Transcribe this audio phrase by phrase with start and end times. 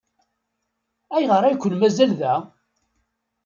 [1.15, 2.33] Ayɣer ay ken-mazal da?